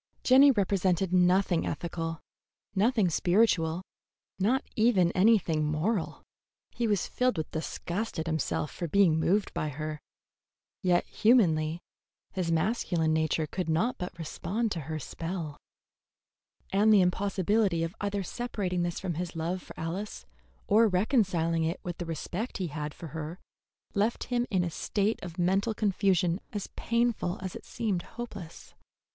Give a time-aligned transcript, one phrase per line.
[0.23, 2.21] Jenny represented nothing ethical,
[2.73, 3.83] nothing spiritual,
[4.39, 6.23] not even anything moral.
[6.71, 9.99] He was filled with disgust at himself for being moved by her,
[10.81, 11.81] yet humanly
[12.31, 15.57] his masculine nature could not but respond to her spell;
[16.73, 20.25] and the impossibility of either separating this from his love for Alice
[20.65, 23.37] or reconciling it with the respect he had for her
[23.93, 28.73] left him in a state of mental confusion as painful as it seemed hopeless.